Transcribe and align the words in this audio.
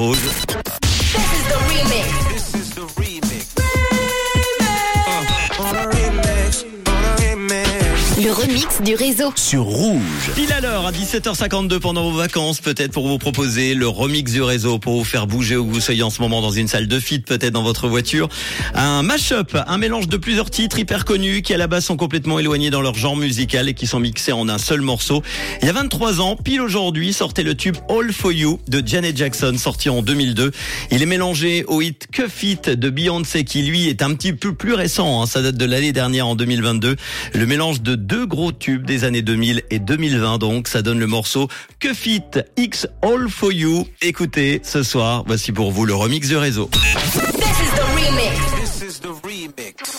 Araújo. 0.00 0.49
Du 8.90 8.96
réseau. 8.96 9.32
Sur 9.36 9.62
Rouge. 9.62 10.32
Pile 10.34 10.52
à 10.52 10.60
l'heure, 10.60 10.84
à 10.84 10.90
17h52 10.90 11.78
pendant 11.78 12.10
vos 12.10 12.16
vacances, 12.16 12.60
peut-être 12.60 12.90
pour 12.90 13.06
vous 13.06 13.18
proposer 13.18 13.74
le 13.74 13.86
remix 13.86 14.32
du 14.32 14.42
réseau 14.42 14.80
pour 14.80 14.96
vous 14.96 15.04
faire 15.04 15.28
bouger 15.28 15.56
où 15.56 15.70
vous 15.70 15.80
soyez 15.80 16.02
en 16.02 16.10
ce 16.10 16.20
moment 16.20 16.40
dans 16.40 16.50
une 16.50 16.66
salle 16.66 16.88
de 16.88 16.98
fit, 16.98 17.20
peut-être 17.20 17.52
dans 17.52 17.62
votre 17.62 17.86
voiture. 17.86 18.28
Un 18.74 19.04
mash-up, 19.04 19.56
un 19.68 19.78
mélange 19.78 20.08
de 20.08 20.16
plusieurs 20.16 20.50
titres 20.50 20.80
hyper 20.80 21.04
connus 21.04 21.42
qui 21.42 21.54
à 21.54 21.56
la 21.56 21.68
base 21.68 21.84
sont 21.84 21.96
complètement 21.96 22.40
éloignés 22.40 22.70
dans 22.70 22.80
leur 22.80 22.96
genre 22.96 23.16
musical 23.16 23.68
et 23.68 23.74
qui 23.74 23.86
sont 23.86 24.00
mixés 24.00 24.32
en 24.32 24.48
un 24.48 24.58
seul 24.58 24.80
morceau. 24.80 25.22
Il 25.62 25.66
y 25.66 25.68
a 25.68 25.72
23 25.72 26.20
ans, 26.20 26.34
pile 26.34 26.60
aujourd'hui, 26.60 27.12
sortait 27.12 27.44
le 27.44 27.54
tube 27.54 27.76
All 27.88 28.12
For 28.12 28.32
You 28.32 28.58
de 28.66 28.82
Janet 28.84 29.16
Jackson, 29.16 29.54
sorti 29.56 29.88
en 29.88 30.02
2002. 30.02 30.50
Il 30.90 31.00
est 31.00 31.06
mélangé 31.06 31.64
au 31.68 31.80
hit 31.80 32.08
Cuff 32.10 32.42
It 32.42 32.70
de 32.70 32.90
Beyoncé 32.90 33.44
qui 33.44 33.62
lui 33.62 33.86
est 33.86 34.02
un 34.02 34.14
petit 34.14 34.32
peu 34.32 34.52
plus 34.52 34.74
récent, 34.74 35.22
hein. 35.22 35.26
ça 35.26 35.42
date 35.42 35.56
de 35.56 35.64
l'année 35.64 35.92
dernière 35.92 36.26
en 36.26 36.34
2022. 36.34 36.96
Le 37.34 37.46
mélange 37.46 37.82
de 37.82 37.94
deux 37.94 38.26
gros 38.26 38.50
tubes 38.50 38.79
des 38.84 39.04
années 39.04 39.22
2000 39.22 39.62
et 39.70 39.78
2020 39.78 40.38
donc, 40.38 40.68
ça 40.68 40.82
donne 40.82 40.98
le 40.98 41.06
morceau 41.06 41.48
Que 41.78 41.92
Fit 41.94 42.22
X 42.56 42.86
All 43.02 43.28
For 43.28 43.52
You. 43.52 43.86
Écoutez, 44.02 44.60
ce 44.64 44.82
soir, 44.82 45.24
voici 45.26 45.52
pour 45.52 45.72
vous 45.72 45.84
le 45.84 45.94
remix 45.94 46.28
du 46.28 46.36
réseau. 46.36 46.70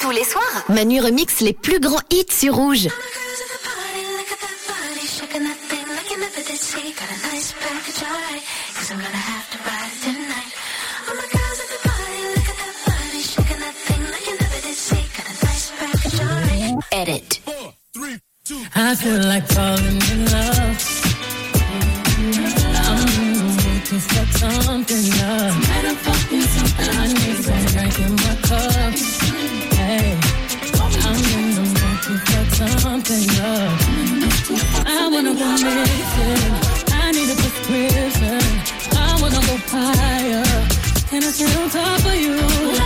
Tous 0.01 0.11
les 0.11 0.23
soirs, 0.23 0.63
Manu 0.69 1.01
remix 1.01 1.41
les 1.41 1.53
plus 1.53 1.79
grands 1.79 2.01
hits 2.11 2.25
sur 2.29 2.55
Rouge. 2.55 2.87
I 18.91 18.95
feel 18.95 19.23
like 19.23 19.47
falling 19.47 20.01
in 20.11 20.25
love. 20.25 20.75
I'm 22.75 23.07
looking 23.47 24.01
for 24.01 24.25
something 24.37 25.05
up. 25.23 25.53
I 25.71 27.07
need 27.07 27.37
some 27.39 27.65
drink 27.71 27.99
in 27.99 28.11
my 28.15 28.35
cup. 28.43 28.91
Hey, 29.79 30.19
I'm 31.07 31.19
in 31.39 31.55
the 31.55 31.63
mood 31.71 31.99
for 32.51 32.67
something 32.81 33.29
up. 33.39 33.79
I 34.85 35.07
wanna 35.09 35.35
go 35.35 35.49
missing. 35.51 36.43
I 36.91 37.11
need 37.13 37.29
a 37.29 37.35
prescription. 37.39 38.43
I 38.97 39.17
wanna 39.21 39.39
go 39.39 39.55
higher. 39.71 40.43
Can 41.07 41.23
I 41.23 41.31
sit 41.31 41.55
on 41.55 41.69
top 41.69 42.05
of 42.07 42.15
you? 42.15 42.80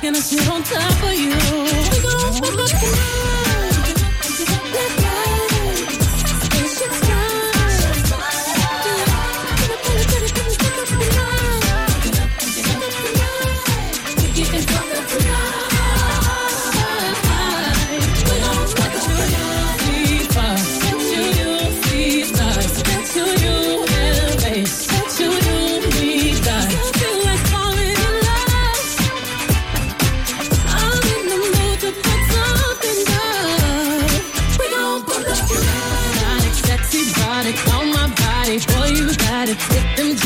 Can 0.00 0.14
I 0.14 0.20
sit 0.20 0.48
on 0.48 0.62
top 0.62 1.02
of 1.02 1.14
you? 1.14 1.30
We 1.30 2.02
gon' 2.02 2.32
fuck 2.34 2.58
up 2.58 2.68
tonight. 2.68 3.47
about 39.50 39.96
them 39.96 40.16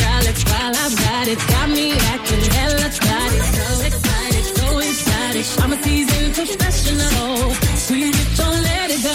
while 0.51 0.75
I've 0.75 0.97
got 0.97 1.29
it. 1.29 1.39
Got 1.49 1.71
me 1.71 1.93
acting 1.93 2.41
hella 2.51 2.87
excited. 2.87 3.43
So 3.55 3.85
excited, 3.87 4.45
so 4.57 4.79
excited. 4.79 5.45
I'm 5.63 5.73
a 5.73 5.83
seasoned 5.83 6.35
professional. 6.35 7.55
Don't 8.37 8.63
let 8.63 8.91
it 8.91 9.03
go. 9.03 9.13